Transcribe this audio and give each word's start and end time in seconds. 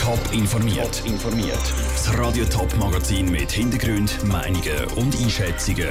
Top 0.00 0.32
informiert. 0.32 1.02
informiert. 1.04 1.60
Das 1.92 2.18
Radio 2.18 2.46
Top 2.46 2.74
Magazin 2.78 3.30
mit 3.30 3.50
Hintergrund, 3.52 4.24
Meinungen 4.24 4.86
und 4.96 5.14
Einschätzungen 5.20 5.90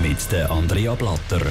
mit 0.00 0.30
der 0.30 0.48
Andrea 0.48 0.94
Blatter. 0.94 1.44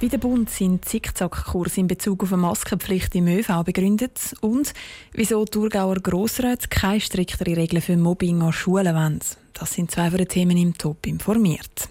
Wie 0.00 0.08
der 0.08 0.16
Bund 0.16 0.48
seinen 0.48 0.82
Zickzackkurs 0.82 1.76
in 1.76 1.86
Bezug 1.86 2.22
auf 2.22 2.32
eine 2.32 2.40
Maskenpflicht 2.40 3.14
im 3.14 3.26
ÖV 3.26 3.62
begründet 3.62 4.34
und 4.40 4.72
wieso 5.12 5.44
Thurgauer 5.44 5.96
Grossräte 5.96 6.68
keine 6.68 7.00
striktere 7.00 7.56
Regeln 7.56 7.82
für 7.82 7.98
Mobbing 7.98 8.40
an 8.40 8.52
Schulen 8.54 8.94
wollen. 8.94 9.20
Das 9.52 9.74
sind 9.74 9.90
zwei 9.90 10.08
von 10.08 10.18
den 10.18 10.28
Themen 10.28 10.56
im 10.56 10.78
Top 10.78 11.06
informiert. 11.06 11.90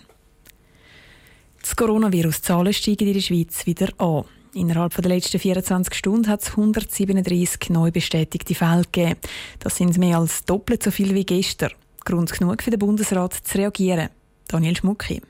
Die 1.63 1.75
Coronavirus-Zahlen 1.75 2.73
steigen 2.73 3.07
in 3.07 3.13
der 3.13 3.21
Schweiz 3.21 3.65
wieder 3.67 3.89
an. 3.99 4.25
Innerhalb 4.55 4.93
der 4.95 5.09
letzten 5.09 5.39
24 5.39 5.95
Stunden 5.95 6.27
hat 6.27 6.43
es 6.43 6.51
137 6.51 7.71
neu 7.71 7.89
bestätigte 7.89 8.53
Fälle 8.53 8.83
gegeben. 8.83 9.19
Das 9.59 9.77
sind 9.77 9.97
mehr 9.97 10.19
als 10.19 10.45
doppelt 10.45 10.83
so 10.83 10.91
viel 10.91 11.15
wie 11.15 11.25
gestern. 11.25 11.71
Grund 12.05 12.31
genug 12.31 12.61
für 12.61 12.69
den 12.69 12.79
Bundesrat 12.79 13.33
zu 13.33 13.57
reagieren. 13.57 14.09
Daniel 14.47 14.75
Schmucki. 14.75 15.21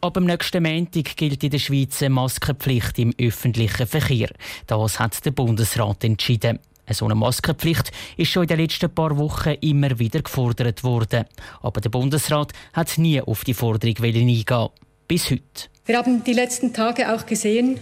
Ab 0.00 0.14
dem 0.14 0.24
nächsten 0.24 0.64
Montag 0.64 1.16
gilt 1.16 1.44
in 1.44 1.50
der 1.50 1.60
Schweiz 1.60 2.02
eine 2.02 2.10
Maskenpflicht 2.10 2.98
im 2.98 3.14
öffentlichen 3.20 3.86
Verkehr. 3.86 4.30
Das 4.66 4.98
hat 4.98 5.24
der 5.24 5.30
Bundesrat 5.30 6.02
entschieden. 6.02 6.58
So 6.90 7.04
eine 7.04 7.14
Maskenpflicht 7.14 7.92
ist 8.16 8.32
schon 8.32 8.42
in 8.42 8.48
den 8.48 8.58
letzten 8.58 8.92
paar 8.92 9.16
Wochen 9.16 9.50
immer 9.60 9.96
wieder 10.00 10.22
gefordert 10.22 10.82
worden. 10.82 11.24
Aber 11.60 11.80
der 11.80 11.90
Bundesrat 11.90 12.52
hat 12.72 12.98
nie 12.98 13.20
auf 13.20 13.44
die 13.44 13.54
Forderung 13.54 13.94
eingehen 14.02 14.68
Bis 15.06 15.30
heute. 15.30 15.71
Wir 15.84 15.98
haben 15.98 16.22
die 16.22 16.32
letzten 16.32 16.72
Tage 16.72 17.12
auch 17.12 17.26
gesehen, 17.26 17.80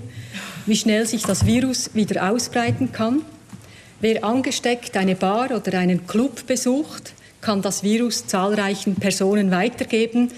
wie 0.64 0.76
schnell 0.76 1.06
sich 1.06 1.22
das 1.22 1.44
Virus 1.44 1.94
wieder 1.94 2.30
ausbreiten 2.30 2.92
kann. 2.92 3.20
Wer 4.00 4.24
angesteckt 4.24 4.96
eine 4.96 5.16
Bar 5.16 5.50
oder 5.50 5.78
einen 5.78 6.06
Club 6.06 6.46
besucht, 6.46 7.12
kann 7.42 7.60
das 7.60 7.82
Virus 7.82 8.26
zahlreichen 8.26 8.94
Personen 8.94 9.50
weitergeben. 9.50 10.30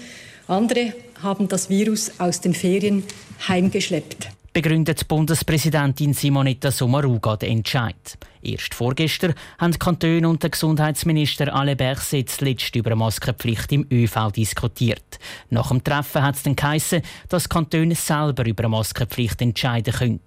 Andere 0.47 0.93
haben 1.21 1.47
das 1.47 1.69
Virus 1.69 2.11
aus 2.19 2.41
den 2.41 2.53
Ferien 2.53 3.03
heimgeschleppt. 3.47 4.27
Begründet 4.51 5.07
Bundespräsidentin 5.07 6.13
Simonetta 6.13 6.69
Sommaruga 6.69 7.37
den 7.37 7.59
Entscheid. 7.59 8.17
Erst 8.43 8.73
vorgestern 8.73 9.33
haben 9.57 9.71
die 9.71 9.79
Kantone 9.79 10.27
und 10.27 10.43
der 10.43 10.49
Gesundheitsminister 10.49 11.53
Alain 11.53 11.77
Berset 11.77 12.29
zuletzt 12.29 12.75
über 12.75 12.91
eine 12.91 12.97
Maskenpflicht 12.97 13.71
im 13.71 13.87
ÖV 13.89 14.31
diskutiert. 14.31 15.19
Nach 15.49 15.69
dem 15.69 15.83
Treffen 15.83 16.21
hat 16.21 16.35
es 16.35 16.43
dann 16.43 16.55
geheissen, 16.55 17.01
dass 17.29 17.43
die 17.43 17.49
Kantone 17.49 17.95
selber 17.95 18.45
über 18.45 18.63
eine 18.63 18.69
Maskenpflicht 18.69 19.41
entscheiden 19.41 19.93
können. 19.93 20.19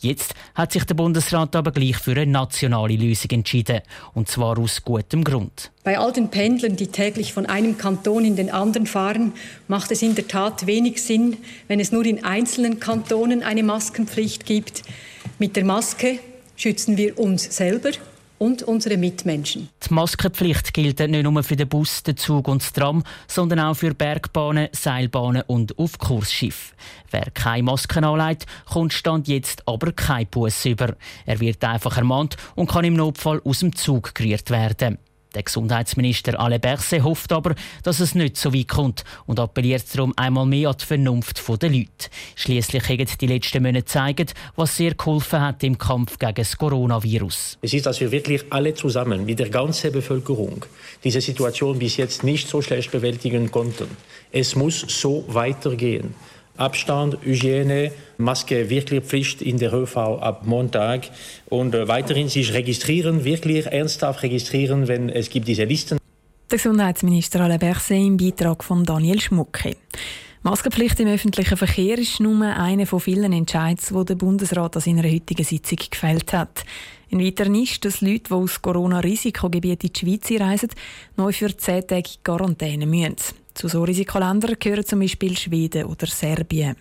Jetzt 0.00 0.34
hat 0.54 0.72
sich 0.72 0.84
der 0.84 0.94
Bundesrat 0.94 1.56
aber 1.56 1.72
gleich 1.72 1.96
für 1.96 2.12
eine 2.12 2.26
nationale 2.26 2.96
Lösung 2.96 3.30
entschieden. 3.30 3.80
Und 4.12 4.28
zwar 4.28 4.58
aus 4.58 4.82
gutem 4.82 5.24
Grund. 5.24 5.70
Bei 5.82 5.98
all 5.98 6.12
den 6.12 6.28
Pendlern, 6.28 6.76
die 6.76 6.88
täglich 6.88 7.32
von 7.32 7.46
einem 7.46 7.78
Kanton 7.78 8.24
in 8.24 8.36
den 8.36 8.50
anderen 8.50 8.86
fahren, 8.86 9.32
macht 9.66 9.90
es 9.90 10.02
in 10.02 10.14
der 10.14 10.28
Tat 10.28 10.66
wenig 10.66 11.02
Sinn, 11.02 11.38
wenn 11.68 11.80
es 11.80 11.90
nur 11.90 12.04
in 12.04 12.22
einzelnen 12.22 12.80
Kantonen 12.80 13.42
eine 13.42 13.62
Maskenpflicht 13.62 14.44
gibt. 14.44 14.82
Mit 15.38 15.56
der 15.56 15.64
Maske 15.64 16.20
schützen 16.56 16.96
wir 16.96 17.18
uns 17.18 17.44
selber 17.56 17.90
und 18.42 18.64
unsere 18.64 18.96
Mitmenschen. 18.96 19.68
Die 19.88 19.94
Maskenpflicht 19.94 20.74
gilt 20.74 20.98
nicht 20.98 21.22
nur 21.22 21.42
für 21.44 21.54
den 21.54 21.68
Bus, 21.68 22.02
den 22.02 22.16
Zug 22.16 22.48
und 22.48 22.60
das 22.60 22.72
Tram, 22.72 23.04
sondern 23.28 23.60
auch 23.60 23.74
für 23.74 23.94
Bergbahnen, 23.94 24.68
Seilbahnen 24.72 25.42
und 25.46 25.78
Aufkursschiff. 25.78 26.74
Wer 27.12 27.30
keine 27.32 27.62
Masken 27.62 28.02
anlegt, 28.02 28.46
kommt 28.68 28.92
Stand 28.92 29.28
jetzt 29.28 29.62
aber 29.68 29.92
kein 29.92 30.26
Bus 30.26 30.64
über. 30.64 30.96
Er 31.24 31.38
wird 31.38 31.62
einfach 31.62 31.96
ermahnt 31.96 32.36
und 32.56 32.68
kann 32.68 32.84
im 32.84 32.94
Notfall 32.94 33.40
aus 33.44 33.60
dem 33.60 33.76
Zug 33.76 34.12
gerührt 34.12 34.50
werden. 34.50 34.98
Der 35.34 35.42
Gesundheitsminister 35.42 36.38
Alain 36.38 36.60
Berset 36.60 37.02
hofft 37.02 37.32
aber, 37.32 37.54
dass 37.82 38.00
es 38.00 38.14
nicht 38.14 38.36
so 38.36 38.52
weit 38.52 38.68
kommt 38.68 39.04
und 39.26 39.40
appelliert 39.40 39.84
darum 39.94 40.12
einmal 40.16 40.46
mehr 40.46 40.70
an 40.70 40.76
die 40.78 40.84
Vernunft 40.84 41.42
der 41.62 41.70
Leute. 41.70 42.10
Schließlich 42.36 42.88
haben 42.88 43.06
die 43.20 43.26
letzten 43.26 43.62
Monate 43.62 43.82
gezeigt, 43.82 44.34
was 44.56 44.76
sehr 44.76 44.94
geholfen 44.94 45.40
hat 45.40 45.62
im 45.64 45.78
Kampf 45.78 46.18
gegen 46.18 46.34
das 46.34 46.56
Coronavirus. 46.56 47.58
Es 47.62 47.72
ist, 47.72 47.86
dass 47.86 48.00
wir 48.00 48.10
wirklich 48.10 48.44
alle 48.50 48.74
zusammen 48.74 49.24
mit 49.24 49.38
der 49.38 49.48
ganzen 49.48 49.92
Bevölkerung 49.92 50.64
diese 51.02 51.20
Situation 51.20 51.78
bis 51.78 51.96
jetzt 51.96 52.24
nicht 52.24 52.48
so 52.48 52.60
schlecht 52.60 52.90
bewältigen 52.90 53.50
konnten. 53.50 53.88
Es 54.30 54.54
muss 54.54 54.80
so 54.80 55.24
weitergehen. 55.28 56.14
Abstand, 56.56 57.18
Hygiene, 57.22 57.92
Maske 58.18 58.68
wirklich 58.68 59.02
Pflicht 59.04 59.42
in 59.42 59.58
der 59.58 59.72
ÖV 59.72 59.96
ab 59.96 60.46
Montag 60.46 61.10
und 61.48 61.74
äh, 61.74 61.88
weiterhin 61.88 62.28
sich 62.28 62.52
registrieren, 62.52 63.24
wirklich 63.24 63.66
ernsthaft 63.66 64.22
registrieren, 64.22 64.86
wenn 64.86 65.08
es 65.08 65.30
gibt 65.30 65.48
diese 65.48 65.64
Listen. 65.64 65.98
Der 66.50 66.58
Gesundheitsminister 66.58 67.40
Alain 67.40 67.58
Berset 67.58 67.96
im 67.96 68.16
Beitrag 68.18 68.62
von 68.62 68.84
Daniel 68.84 69.20
Schmucke. 69.20 69.76
Maskenpflicht 70.42 70.98
im 71.00 71.08
öffentlichen 71.08 71.56
Verkehr 71.56 71.98
ist 71.98 72.20
nur 72.20 72.44
einer 72.44 72.84
von 72.84 73.00
vielen 73.00 73.32
Entscheidungen, 73.32 74.00
die 74.00 74.04
der 74.06 74.14
Bundesrat 74.16 74.76
an 74.76 74.82
seiner 74.82 75.04
heutigen 75.04 75.44
Sitzung 75.44 75.78
gefällt 75.88 76.32
hat. 76.32 76.64
Ein 77.12 77.20
weiterer 77.20 77.54
ist, 77.54 77.84
dass 77.84 78.00
Leute, 78.00 78.22
die 78.28 78.32
aus 78.32 78.62
Corona-Risikogebieten 78.62 79.90
in 79.90 79.92
die 79.92 80.00
Schweiz 80.00 80.40
reisen, 80.40 80.70
neu 81.16 81.30
für 81.32 81.54
10 81.54 81.86
Tage 81.86 82.08
Quarantäne 82.24 82.86
müssen. 82.86 83.16
Zu 83.52 83.68
so 83.68 83.82
Risikoländern 83.82 84.56
gehören 84.58 84.86
zum 84.86 85.00
Beispiel 85.00 85.36
Schweden 85.36 85.84
oder 85.84 86.06
Serbien. 86.06 86.76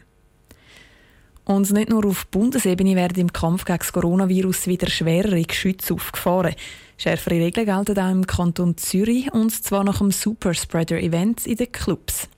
Und 1.51 1.69
nicht 1.72 1.89
nur 1.89 2.06
auf 2.06 2.28
Bundesebene 2.28 2.95
werden 2.95 3.19
im 3.19 3.34
Kampf 3.34 3.66
gegen 3.66 3.79
das 3.79 3.91
Coronavirus 3.91 4.67
wieder 4.67 4.89
schwerere 4.89 5.41
Geschütze 5.41 5.94
aufgefahren. 5.94 6.56
Schärfere 6.97 7.35
Regeln 7.35 7.66
gelten 7.66 8.00
auch 8.00 8.09
im 8.09 8.25
Kanton 8.25 8.78
Zürich 8.78 9.34
und 9.34 9.51
zwar 9.51 9.84
nach 9.84 9.97
dem 9.97 10.11
Superspreader-Event 10.11 11.45
in 11.45 11.57
den 11.57 11.69
Clubs. 11.69 12.29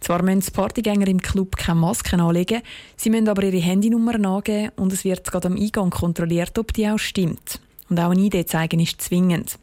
Zwar 0.00 0.22
müssen 0.22 0.40
die 0.40 0.50
Partygänger 0.50 1.08
im 1.08 1.22
Club 1.22 1.56
keine 1.56 1.80
Masken 1.80 2.20
anlegen, 2.20 2.60
sie 2.94 3.08
müssen 3.08 3.30
aber 3.30 3.42
ihre 3.44 3.56
Handynummern 3.56 4.26
angeben 4.26 4.70
und 4.76 4.92
es 4.92 5.02
wird 5.02 5.30
gerade 5.30 5.48
am 5.48 5.56
Eingang 5.56 5.88
kontrolliert, 5.88 6.58
ob 6.58 6.74
die 6.74 6.88
auch 6.88 6.98
stimmt. 6.98 7.60
Und 7.88 7.98
auch 7.98 8.10
eine 8.10 8.20
Idee 8.20 8.44
zeigen 8.44 8.80
ist 8.80 9.00
zwingend. 9.00 9.58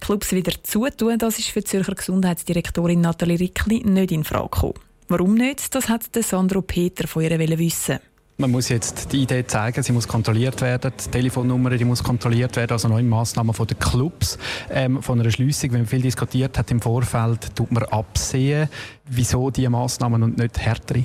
Clubs 0.00 0.32
wieder 0.32 0.54
zutun, 0.64 1.18
das 1.18 1.38
ist 1.38 1.50
für 1.50 1.60
die 1.60 1.66
Zürcher 1.66 1.94
Gesundheitsdirektorin 1.94 3.00
Nathalie 3.00 3.38
Rickli 3.38 3.84
nicht 3.84 4.10
in 4.10 4.24
Frage 4.24 4.48
gekommen. 4.50 4.74
Warum 5.06 5.34
nicht? 5.34 5.72
Das 5.76 5.88
hat 5.88 6.08
Sandro 6.14 6.62
Peter 6.62 7.06
von 7.06 7.22
ihr 7.22 7.38
wissen. 7.38 8.00
Man 8.40 8.52
muss 8.52 8.70
jetzt 8.70 9.12
die 9.12 9.24
Idee 9.24 9.46
zeigen, 9.46 9.82
sie 9.82 9.92
muss 9.92 10.08
kontrolliert 10.08 10.62
werden, 10.62 10.92
die 10.98 11.10
Telefonnummer 11.10 11.68
die 11.76 11.84
muss 11.84 12.02
kontrolliert 12.02 12.56
werden, 12.56 12.72
also 12.72 12.88
neue 12.88 13.02
Massnahmen 13.02 13.52
von 13.52 13.66
den 13.66 13.78
Clubs, 13.78 14.38
ähm, 14.70 15.02
von 15.02 15.20
einer 15.20 15.30
Schließung. 15.30 15.72
Wenn 15.72 15.80
man 15.80 15.86
viel 15.86 16.00
diskutiert 16.00 16.56
hat 16.56 16.70
im 16.70 16.80
Vorfeld, 16.80 17.54
tut 17.54 17.70
man 17.70 17.82
absehen, 17.82 18.70
wieso 19.10 19.50
diese 19.50 19.68
Massnahmen 19.68 20.22
und 20.22 20.38
nicht 20.38 20.58
härtere. 20.58 21.04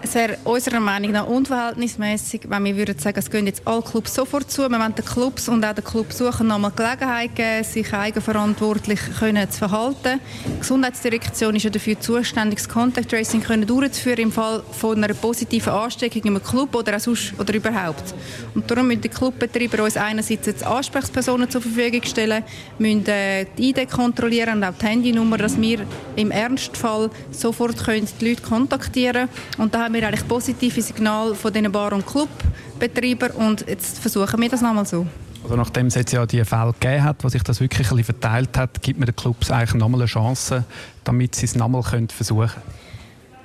Es 0.00 0.14
wäre 0.14 0.38
unserer 0.44 0.78
Meinung 0.78 1.10
nach 1.10 1.26
unverhältnismäßig, 1.26 2.42
wenn 2.48 2.64
wir 2.64 2.76
würden 2.76 2.96
sagen, 2.98 3.18
es 3.18 3.28
gehen 3.28 3.46
jetzt 3.46 3.66
alle 3.66 3.82
Clubs 3.82 4.14
sofort 4.14 4.48
zu. 4.48 4.62
Wir 4.62 4.78
wollen 4.78 4.94
den 4.94 5.04
Clubs 5.04 5.48
und 5.48 5.64
auch 5.64 5.74
den 5.74 5.82
Clubsuchern 5.82 6.46
nochmal 6.46 6.70
Gelegenheit 6.70 7.34
geben, 7.34 7.64
sich 7.64 7.92
eigenverantwortlich 7.92 9.00
können 9.18 9.50
zu 9.50 9.58
verhalten. 9.58 10.20
Die 10.46 10.60
Gesundheitsdirektion 10.60 11.56
ist 11.56 11.64
ja 11.64 11.70
dafür 11.70 11.98
zuständig, 11.98 12.60
das 12.60 12.68
Contact 12.68 13.10
Tracing 13.10 13.42
können 13.42 13.66
durchzuführen 13.66 14.20
im 14.20 14.32
Fall 14.32 14.62
von 14.70 15.02
einer 15.02 15.14
positiven 15.14 15.72
Ansteckung 15.72 16.22
im 16.22 16.42
Club 16.44 16.76
oder 16.76 16.96
auch 16.96 17.00
sonst 17.00 17.34
oder 17.36 17.52
überhaupt. 17.52 18.14
Und 18.54 18.70
darum 18.70 18.86
müssen 18.86 19.00
die 19.00 19.08
Clubbetreiber 19.08 19.82
uns 19.82 19.96
einerseits 19.96 20.46
jetzt 20.46 20.64
Ansprechpersonen 20.64 21.50
zur 21.50 21.60
Verfügung 21.60 22.04
stellen, 22.04 22.44
müssen 22.78 23.04
äh, 23.06 23.46
die 23.58 23.70
ID 23.70 23.90
kontrollieren 23.90 24.58
und 24.58 24.64
auch 24.64 24.74
die 24.80 24.86
Handynummer, 24.86 25.38
dass 25.38 25.60
wir 25.60 25.80
im 26.14 26.30
Ernstfall 26.30 27.10
sofort 27.32 27.84
können 27.84 28.06
die 28.20 28.28
Leute 28.28 28.42
kontaktieren 28.42 29.28
können 29.58 29.87
haben 29.88 29.94
wir 29.94 30.06
eigentlich 30.06 30.28
positive 30.28 30.82
Signale 30.82 31.34
von 31.34 31.50
diesen 31.50 31.72
Bar- 31.72 31.94
und 31.94 32.04
Clubbetreibern 32.06 33.30
und 33.30 33.66
jetzt 33.66 33.98
versuchen 33.98 34.38
wir 34.38 34.50
das 34.50 34.60
nochmal 34.60 34.84
so. 34.84 35.06
Also 35.42 35.56
nachdem 35.56 35.86
es 35.86 35.94
jetzt 35.94 36.12
ja 36.12 36.26
die 36.26 36.44
Fälle 36.44 36.74
gegeben 36.78 37.04
hat, 37.04 37.24
wo 37.24 37.28
sich 37.30 37.42
das 37.42 37.58
wirklich 37.58 37.90
ein 37.90 37.96
bisschen 37.96 38.18
verteilt 38.18 38.54
hat, 38.58 38.82
gibt 38.82 38.98
man 38.98 39.06
den 39.06 39.16
Clubs 39.16 39.50
eigentlich 39.50 39.72
nochmal 39.72 40.02
eine 40.02 40.06
Chance, 40.06 40.64
damit 41.04 41.36
sie 41.36 41.46
es 41.46 41.54
nochmal 41.54 41.82
versuchen 41.82 42.48
können? 42.48 42.62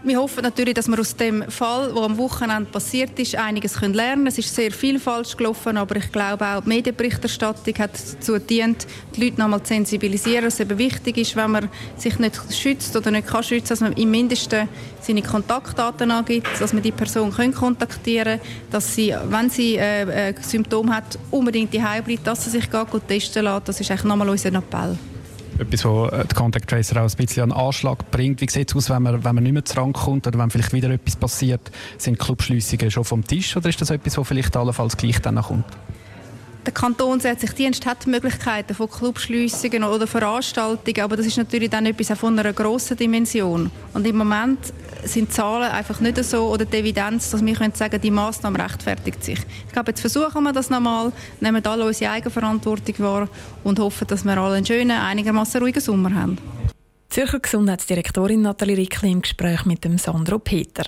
Wir 0.05 0.19
hoffen 0.19 0.43
natürlich, 0.43 0.73
dass 0.73 0.89
wir 0.89 0.99
aus 0.99 1.15
dem 1.15 1.49
Fall, 1.49 1.93
der 1.93 2.03
am 2.03 2.17
Wochenende 2.17 2.69
passiert 2.69 3.17
ist, 3.19 3.37
einiges 3.37 3.79
lernen 3.79 3.95
können. 3.95 4.27
Es 4.27 4.37
ist 4.37 4.53
sehr 4.53 4.69
viel 4.73 4.99
falsch 4.99 5.37
gelaufen, 5.37 5.77
aber 5.77 5.95
ich 5.95 6.11
glaube 6.11 6.45
auch, 6.45 6.61
die 6.61 6.67
Medienberichterstattung 6.67 7.73
hat 7.79 7.91
dazu 7.93 8.33
gedient, 8.33 8.85
die 9.15 9.23
Leute 9.23 9.39
nochmal 9.39 9.63
zu 9.63 9.69
sensibilisieren, 9.69 10.43
dass 10.43 10.55
es 10.55 10.59
eben 10.59 10.77
wichtig 10.77 11.15
ist, 11.19 11.37
wenn 11.37 11.51
man 11.51 11.69
sich 11.95 12.19
nicht 12.19 12.37
schützt 12.53 12.93
oder 12.97 13.11
nicht 13.11 13.27
kann 13.27 13.43
schützen, 13.43 13.69
dass 13.69 13.79
man 13.79 13.93
im 13.93 14.11
Mindesten 14.11 14.67
seine 14.99 15.21
Kontaktdaten 15.21 16.11
angibt, 16.11 16.49
dass 16.59 16.73
man 16.73 16.83
die 16.83 16.91
Person 16.91 17.31
können 17.31 17.53
kontaktieren 17.53 18.39
kann, 18.39 18.49
dass 18.71 18.93
sie, 18.93 19.15
wenn 19.29 19.49
sie 19.49 19.77
äh, 19.77 20.31
äh, 20.31 20.33
Symptome 20.41 20.93
hat, 20.93 21.17
unbedingt 21.31 21.73
die 21.73 21.79
bleibt, 21.79 22.27
dass 22.27 22.43
sie 22.43 22.49
sich 22.49 22.69
gut 22.69 23.07
testen 23.07 23.45
lässt. 23.45 23.69
Das 23.69 23.79
ist 23.79 23.89
eigentlich 23.89 24.03
nochmal 24.03 24.27
unser 24.27 24.53
Appell 24.53 24.97
etwas, 25.59 25.85
was 25.85 26.11
äh, 26.11 26.25
die 26.25 26.35
Contact 26.35 26.69
Tracer 26.69 27.03
auch 27.03 27.09
ein 27.09 27.15
bisschen 27.15 27.51
an 27.51 27.51
Anschlag 27.51 28.11
bringt. 28.11 28.41
Wie 28.41 28.49
sieht 28.49 28.69
es 28.69 28.75
aus, 28.75 28.89
wenn 28.89 29.03
man, 29.03 29.23
wenn 29.23 29.35
man 29.35 29.43
nicht 29.43 29.53
mehr 29.53 29.65
zurückkommt 29.65 30.27
oder 30.27 30.39
wenn 30.39 30.49
vielleicht 30.49 30.73
wieder 30.73 30.89
etwas 30.89 31.15
passiert? 31.15 31.71
Sind 31.97 32.19
Clubschliessungen 32.19 32.91
schon 32.91 33.03
vom 33.03 33.25
Tisch 33.25 33.55
oder 33.55 33.69
ist 33.69 33.81
das 33.81 33.89
etwas, 33.89 34.17
was 34.17 34.27
vielleicht 34.27 34.55
allenfalls 34.55 34.97
gleich 34.97 35.19
dann 35.19 35.41
kommt? 35.41 35.65
Der 36.65 36.73
Kantonsärztliche 36.73 37.71
hat 37.85 38.07
Möglichkeiten 38.07 38.73
von 38.73 38.89
Clubschliessungen 38.89 39.83
oder 39.83 40.07
Veranstaltungen, 40.07 41.01
aber 41.01 41.17
das 41.17 41.25
ist 41.25 41.37
natürlich 41.37 41.69
dann 41.69 41.85
etwas 41.85 42.17
von 42.17 42.39
einer 42.39 42.53
grossen 42.53 42.95
Dimension. 42.95 43.69
Und 43.93 44.07
im 44.07 44.15
Moment 44.15 44.59
sind 45.03 45.27
die 45.27 45.33
Zahlen 45.33 45.69
einfach 45.69 45.99
nicht 45.99 46.23
so 46.23 46.47
oder 46.47 46.63
die 46.63 46.77
Evidenz, 46.77 47.31
dass 47.31 47.45
wir 47.45 47.53
können 47.53 47.73
sagen 47.73 47.99
die 47.99 48.11
Massnahme 48.11 48.63
rechtfertigt 48.63 49.21
sich. 49.25 49.39
Ich 49.67 49.73
glaube, 49.73 49.91
jetzt 49.91 49.99
versuchen 49.99 50.41
wir 50.41 50.53
das 50.53 50.69
nochmal, 50.69 51.11
nehmen 51.41 51.65
alle 51.65 51.85
unsere 51.85 52.11
Eigenverantwortung 52.11 52.95
wahr 52.99 53.27
und 53.65 53.79
hoffen, 53.79 54.07
dass 54.07 54.23
wir 54.23 54.37
alle 54.37 54.55
einen 54.55 54.65
schönen, 54.65 54.91
einigermaßen 54.91 55.61
ruhigen 55.61 55.81
Sommer 55.81 56.15
haben. 56.15 56.37
Zürcher 57.09 57.41
Gesundheitsdirektorin 57.41 58.41
Nathalie 58.41 58.77
Rickli 58.77 59.11
im 59.11 59.21
Gespräch 59.21 59.65
mit 59.65 59.83
dem 59.83 59.97
Sandro 59.97 60.39
Peter. 60.39 60.85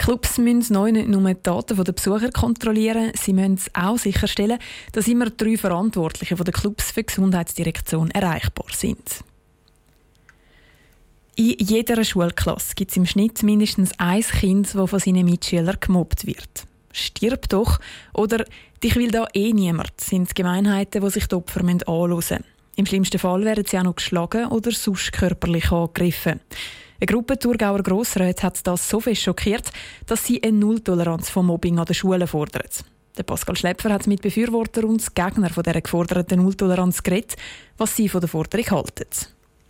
Clubs 0.00 0.38
müssen 0.38 0.72
neu 0.72 0.92
nicht 0.92 1.08
nur 1.08 1.22
die 1.22 1.42
Daten 1.42 1.76
der 1.76 1.92
Besucher 1.92 2.30
kontrollieren, 2.30 3.12
sie 3.20 3.34
müssen 3.34 3.60
auch 3.74 3.98
sicherstellen, 3.98 4.58
dass 4.92 5.06
immer 5.06 5.28
drei 5.28 5.58
Verantwortliche 5.58 6.34
der 6.36 6.54
Clubs 6.54 6.90
für 6.90 7.02
die 7.02 7.06
Gesundheitsdirektion 7.06 8.10
erreichbar 8.10 8.64
sind. 8.72 9.22
In 11.36 11.54
jeder 11.58 12.02
Schulklasse 12.02 12.74
gibt 12.76 12.92
es 12.92 12.96
im 12.96 13.04
Schnitt 13.04 13.42
mindestens 13.42 13.92
ein 13.98 14.22
Kind, 14.22 14.74
das 14.74 14.90
von 14.90 14.98
seinen 14.98 15.26
Mitschülern 15.26 15.76
gemobbt 15.78 16.26
wird. 16.26 16.66
Stirb 16.92 17.50
doch 17.50 17.78
oder 18.14 18.46
dich 18.82 18.96
will 18.96 19.10
da 19.10 19.26
eh 19.34 19.52
niemand, 19.52 20.00
sind 20.00 20.30
die 20.30 20.34
Gemeinheiten, 20.34 21.02
die 21.02 21.10
sich 21.10 21.26
die 21.26 21.34
Opfer 21.34 21.62
anschauen 21.62 22.14
müssen. 22.14 22.44
Im 22.76 22.86
schlimmsten 22.86 23.18
Fall 23.18 23.44
werden 23.44 23.66
sie 23.66 23.78
auch 23.78 23.82
noch 23.82 23.96
geschlagen 23.96 24.46
oder 24.46 24.70
sonst 24.70 25.12
körperlich 25.12 25.70
angegriffen. 25.70 26.40
Eine 27.02 27.06
Gruppe 27.06 27.38
Thurgauer 27.38 27.82
Grossräte 27.82 28.42
hat 28.42 28.66
das 28.66 28.86
so 28.86 29.00
fest 29.00 29.22
schockiert, 29.22 29.70
dass 30.04 30.26
sie 30.26 30.42
eine 30.42 30.52
Nulltoleranz 30.52 31.30
von 31.30 31.46
Mobbing 31.46 31.78
an 31.78 31.86
den 31.86 31.94
Schulen 31.94 32.26
fordert. 32.26 32.84
Der 33.16 33.22
Pascal 33.22 33.56
Schlepfer 33.56 33.90
hat 33.90 34.06
mit 34.06 34.20
Befürworter 34.20 34.84
und 34.84 35.14
Gegner 35.14 35.48
von 35.48 35.62
dieser 35.62 35.80
geforderten 35.80 36.42
Nulltoleranz 36.42 37.02
geredet, 37.02 37.36
was 37.78 37.96
sie 37.96 38.10
von 38.10 38.20
der 38.20 38.28
Forderung 38.28 38.70
halten. 38.72 39.06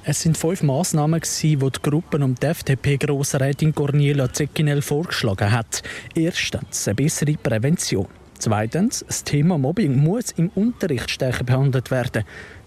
Es 0.02 0.22
sind 0.22 0.38
fünf 0.38 0.64
Massnahmen, 0.64 1.20
die 1.20 1.56
die 1.56 1.82
Gruppe 1.82 2.18
um 2.18 2.34
die 2.34 2.46
FDP-Grossrätin 2.46 3.76
Cornelia 3.76 4.32
Zeckinel 4.32 4.82
vorgeschlagen 4.82 5.52
hat. 5.52 5.84
Erstens 6.16 6.88
eine 6.88 6.96
bessere 6.96 7.34
Prävention. 7.34 8.08
Zweitens, 8.40 9.04
das 9.06 9.22
Thema 9.22 9.56
Mobbing 9.56 10.02
muss 10.02 10.32
im 10.32 10.48
Unterricht 10.56 11.08
stärker 11.08 11.44
behandelt 11.44 11.92
werden. 11.92 12.24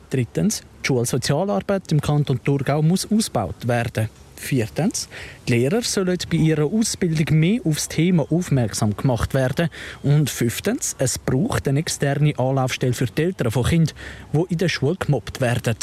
Drittens, 0.09 0.61
die 0.83 0.87
Schulsozialarbeit 0.87 1.91
im 1.91 1.99
Kanton 1.99 2.39
Thurgau 2.41 2.81
muss 2.81 3.11
ausgebaut 3.11 3.67
werden. 3.67 4.07
Viertens, 4.35 5.07
die 5.47 5.53
Lehrer 5.53 5.81
sollen 5.81 6.17
bei 6.29 6.37
ihrer 6.37 6.65
Ausbildung 6.65 7.39
mehr 7.39 7.61
auf 7.63 7.75
das 7.75 7.87
Thema 7.87 8.25
aufmerksam 8.31 8.95
gemacht 8.95 9.33
werden. 9.33 9.69
Und 10.01 10.29
fünftens, 10.29 10.95
es 10.99 11.17
braucht 11.17 11.67
eine 11.67 11.79
externe 11.79 12.37
Anlaufstelle 12.37 12.93
für 12.93 13.05
die 13.05 13.23
Eltern 13.23 13.51
von 13.51 13.63
Kindern, 13.63 13.95
die 14.33 14.45
in 14.49 14.57
der 14.57 14.69
Schule 14.69 14.95
gemobbt 14.97 15.41
werden. 15.41 15.75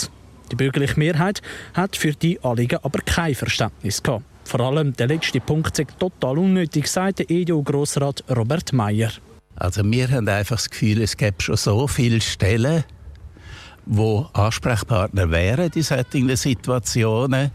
Die 0.51 0.57
bürgerliche 0.57 0.99
Mehrheit 0.99 1.43
hat 1.75 1.97
für 1.97 2.13
die 2.13 2.43
Anliegen 2.43 2.79
aber 2.83 3.01
kein 3.01 3.35
Verständnis 3.35 4.03
gehabt. 4.03 4.25
Vor 4.45 4.61
allem 4.61 4.95
der 4.95 5.07
letzte 5.07 5.41
Punkt 5.41 5.79
ist 5.79 5.99
total 5.99 6.39
unnötig, 6.39 6.89
sagt 6.89 7.21
der 7.21 7.31
EDU-Grossrat 7.31 8.25
Robert 8.37 8.73
Meyer. 8.73 9.13
Also 9.55 9.85
wir 9.85 10.11
haben 10.11 10.29
einfach 10.29 10.57
das 10.57 10.71
Gefühl, 10.71 11.03
es 11.03 11.17
gibt 11.17 11.43
schon 11.43 11.57
so 11.57 11.87
viele 11.87 12.21
Stellen, 12.21 12.83
wo 13.87 14.27
Ansprechpartner 14.33 15.31
wären 15.31 15.71
in 15.75 15.83
solchen 15.83 16.37
Situationen. 16.37 17.51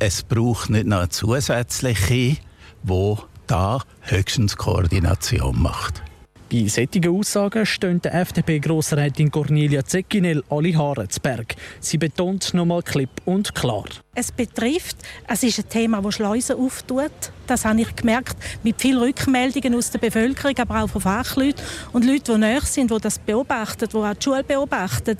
Es 0.00 0.22
braucht 0.22 0.70
nicht 0.70 0.86
noch 0.86 1.08
zusätzliche, 1.08 2.36
wo 2.84 3.18
da 3.48 3.82
höchstens 4.02 4.56
Koordination 4.56 5.60
macht. 5.60 6.02
Bei 6.50 6.68
solchen 6.68 7.08
Aussagen 7.08 7.66
stehen 7.66 8.00
der 8.00 8.14
FDP-Grossrätin 8.14 9.32
Cornelia 9.32 9.84
Zeckinel 9.84 10.44
alle 10.48 10.74
Haare 10.78 11.08
zu 11.08 11.20
Berg. 11.20 11.56
Sie 11.80 11.98
betont 11.98 12.54
nochmal 12.54 12.82
klipp 12.82 13.10
und 13.24 13.56
klar. 13.56 13.86
Es 14.14 14.30
betrifft, 14.30 14.98
es 15.26 15.42
ist 15.42 15.58
ein 15.58 15.68
Thema, 15.68 16.00
das 16.00 16.14
Schleusen 16.14 16.56
auftut. 16.56 17.10
Das 17.48 17.64
habe 17.64 17.80
ich 17.80 17.96
gemerkt 17.96 18.36
mit 18.62 18.80
vielen 18.80 18.98
Rückmeldungen 18.98 19.74
aus 19.74 19.90
der 19.90 19.98
Bevölkerung, 19.98 20.56
aber 20.58 20.84
auch 20.84 20.88
von 20.88 21.00
Fachleuten 21.00 21.62
und 21.92 22.04
Leuten, 22.04 22.34
die 22.34 22.38
näher 22.38 22.62
sind, 22.62 22.92
die 22.92 22.98
das 22.98 23.18
beobachten, 23.18 23.88
die 23.92 23.96
auch 23.96 24.14
die 24.14 24.22
Schule 24.22 24.44
beobachten. 24.44 25.18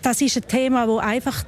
Das 0.00 0.20
ist 0.22 0.36
ein 0.36 0.46
Thema, 0.46 0.86
das 0.86 0.98
einfach 0.98 1.44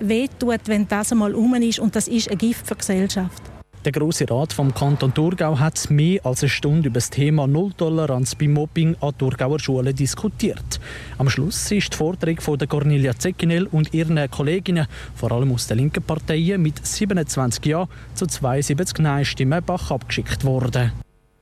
wehtut, 0.00 0.60
wenn 0.66 0.88
das 0.88 1.12
einmal 1.12 1.34
um 1.34 1.54
ist 1.54 1.78
und 1.78 1.94
das 1.94 2.08
ist 2.08 2.30
ein 2.30 2.38
Gift 2.38 2.66
für 2.66 2.74
die 2.74 2.78
Gesellschaft. 2.78 3.42
Der 3.82 3.92
Grosse 3.92 4.28
Rat 4.28 4.52
vom 4.52 4.74
Kanton 4.74 5.14
Thurgau 5.14 5.58
hat 5.58 5.88
mehr 5.88 6.20
als 6.26 6.42
eine 6.42 6.50
Stunde 6.50 6.88
über 6.88 6.98
das 6.98 7.08
Thema 7.08 7.46
Nulltoleranz 7.46 8.34
beim 8.34 8.52
Mobbing 8.52 8.94
an 9.00 9.16
Thurgauer 9.16 9.58
Schulen 9.58 9.96
diskutiert. 9.96 10.78
Am 11.16 11.30
Schluss 11.30 11.70
ist 11.72 11.94
die 11.94 11.96
Vortrag 11.96 12.42
von 12.42 12.58
der 12.58 12.68
Cornelia 12.68 13.18
Zeckinel 13.18 13.66
und 13.68 13.94
ihren 13.94 14.30
Kolleginnen, 14.30 14.86
vor 15.14 15.32
allem 15.32 15.54
aus 15.54 15.66
den 15.66 15.78
linken 15.78 16.02
Parteien, 16.02 16.60
mit 16.60 16.86
27 16.86 17.64
Ja 17.64 17.88
zu 18.12 18.26
72 18.26 18.98
Nein-Stimmen 18.98 19.64
Bach 19.64 19.90
abgeschickt 19.90 20.44
worden. 20.44 20.92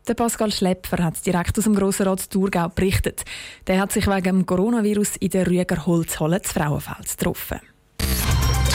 Der 0.07 0.15
Pascal 0.15 0.53
Schlepfer 0.53 1.03
hat 1.03 1.27
direkt 1.27 1.59
aus 1.59 1.65
dem 1.65 1.75
Grossen 1.75 2.07
Rat 2.07 2.31
Thurgau 2.31 2.69
berichtet. 2.69 3.25
Der 3.67 3.81
hat 3.81 3.91
sich 3.91 4.07
wegen 4.07 4.23
dem 4.23 4.47
Coronavirus 4.47 5.17
in 5.17 5.31
der 5.31 5.49
Rüger 5.49 5.85
Holzhalle 5.87 6.41
zu 6.43 6.55
Frauenfeld 6.55 7.19
getroffen. 7.19 7.59